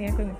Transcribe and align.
Nih 0.00 0.08
aku 0.16 0.24
nih. 0.24 0.38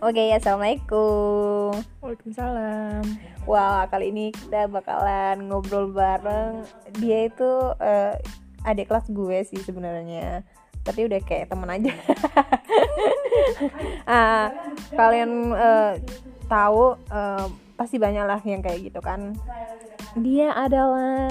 Oke, 0.00 0.24
assalamualaikum. 0.32 1.76
Waalaikumsalam. 2.00 3.04
Wah, 3.44 3.84
kali 3.92 4.16
ini 4.16 4.32
kita 4.32 4.64
bakalan 4.64 5.44
ngobrol 5.44 5.92
bareng. 5.92 6.64
Dia 6.96 7.28
itu 7.28 7.76
eh, 7.84 8.16
adik 8.64 8.88
kelas 8.88 9.12
gue 9.12 9.44
sih 9.44 9.60
sebenarnya, 9.60 10.40
tapi 10.80 11.04
udah 11.04 11.20
kayak 11.20 11.52
temen 11.52 11.68
aja. 11.68 11.92
ah, 14.08 14.48
kalian 14.96 15.52
eh, 15.52 15.92
tahu 16.48 16.96
eh, 16.96 17.46
pasti 17.76 18.00
banyak 18.00 18.24
lah 18.24 18.40
yang 18.48 18.64
kayak 18.64 18.88
gitu 18.88 19.04
kan. 19.04 19.36
Dia 20.16 20.56
adalah 20.56 21.28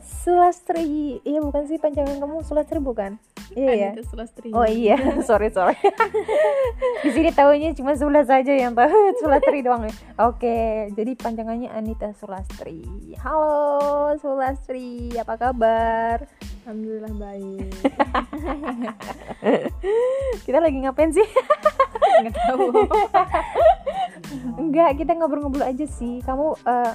Sulastri. 0.00 1.20
Iya 1.20 1.44
bukan 1.44 1.68
sih 1.68 1.76
panjangan 1.76 2.16
kamu 2.16 2.40
Sulastri 2.48 2.80
bukan? 2.80 3.20
Iya 3.54 3.72
ya. 3.76 3.88
Anita 3.94 4.04
Sulastri. 4.10 4.48
Oh 4.50 4.66
iya, 4.66 4.98
sorry 5.28 5.54
sorry. 5.54 5.78
Di 7.04 7.10
sini 7.14 7.30
tahunya 7.30 7.78
cuma 7.78 7.94
Sula 7.94 8.26
saja 8.26 8.50
yang 8.50 8.74
tahu 8.74 8.90
Sulastri 9.22 9.62
doang 9.62 9.86
ya. 9.86 9.94
Oke, 10.26 10.90
jadi 10.96 11.14
panjangannya 11.14 11.70
Anita 11.70 12.10
Sulastri. 12.18 12.82
Halo 13.22 14.18
Sulastri, 14.18 15.14
apa 15.14 15.38
kabar? 15.38 16.26
Alhamdulillah 16.66 17.14
baik. 17.14 17.70
Kita 20.42 20.58
lagi 20.58 20.82
ngapain 20.82 21.14
sih? 21.14 21.26
Nggak 22.26 22.34
tahu. 22.34 22.66
Enggak, 24.58 24.98
kita 24.98 25.14
ngobrol-ngobrol 25.14 25.62
aja 25.62 25.86
sih. 25.86 26.18
Kamu 26.26 26.58
eh, 26.66 26.92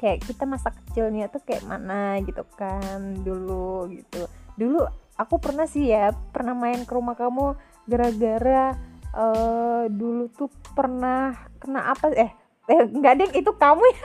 kayak 0.00 0.24
kita 0.24 0.48
masa 0.48 0.72
kecilnya 0.72 1.28
tuh 1.28 1.44
kayak 1.44 1.68
mana 1.68 2.16
gitu 2.24 2.40
kan 2.56 3.20
dulu 3.20 3.92
gitu. 3.92 4.24
Dulu 4.56 5.01
aku 5.14 5.36
pernah 5.36 5.64
sih 5.64 5.86
ya 5.86 6.10
pernah 6.30 6.52
main 6.52 6.82
ke 6.82 6.92
rumah 6.92 7.14
kamu 7.14 7.54
gara-gara 7.84 8.74
eh 9.12 9.84
dulu 9.86 10.30
tuh 10.30 10.48
pernah 10.72 11.36
kena 11.58 11.92
apa 11.92 12.08
eh 12.12 12.32
eh 12.66 12.80
enggak 12.86 13.14
deh 13.18 13.28
itu 13.36 13.50
kamu 13.52 13.82
ya. 13.82 13.98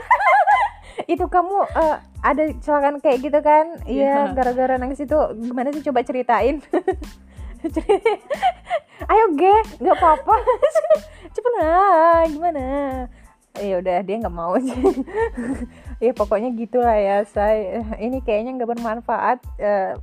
itu 1.14 1.26
kamu 1.26 1.56
eh, 1.64 1.96
ada 2.20 2.42
kecelakaan 2.52 2.98
kayak 3.00 3.20
gitu 3.22 3.40
kan? 3.40 3.66
Iya 3.86 4.28
Iya. 4.28 4.34
gara-gara 4.34 4.76
nangis 4.76 5.00
itu. 5.00 5.16
Gimana 5.38 5.70
sih 5.70 5.80
coba 5.82 6.02
ceritain. 6.02 6.60
Ceri- 7.64 8.04
ayo 9.12 9.26
ge 9.34 9.56
nggak 9.80 9.96
apa-apa. 9.96 10.36
Cepet 11.32 11.54
lah 11.56 12.26
gimana? 12.28 12.64
Ya 13.58 13.80
udah 13.80 13.98
dia 14.02 14.16
nggak 14.20 14.36
mau 14.36 14.54
ya 15.98 16.12
pokoknya 16.14 16.54
gitulah 16.54 16.94
ya 16.94 17.26
saya 17.26 17.82
ini 17.98 18.22
kayaknya 18.22 18.54
nggak 18.54 18.70
bermanfaat 18.70 19.42
Eh, 19.58 19.98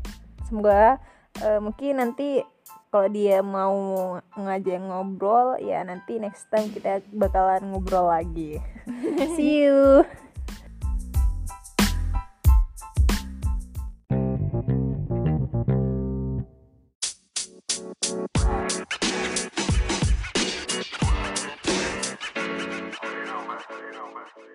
semoga 0.55 1.02
uh, 1.42 1.58
mungkin 1.58 1.98
nanti 1.98 2.47
kalau 2.94 3.10
dia 3.10 3.42
mau 3.42 3.74
ngajak 4.38 4.86
ngobrol 4.86 5.58
ya 5.58 5.83
nanti 5.83 6.22
next 6.22 6.47
time 6.47 6.70
kita 6.70 7.02
bakalan 7.10 7.74
ngobrol 7.74 8.06
lagi 8.06 8.62
see 9.34 9.66
you 9.66 10.06
you. 24.38 24.53